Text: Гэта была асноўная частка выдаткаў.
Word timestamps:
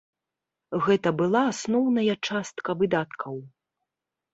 Гэта 0.85 1.11
была 1.21 1.43
асноўная 1.51 2.19
частка 2.27 2.69
выдаткаў. 2.85 3.35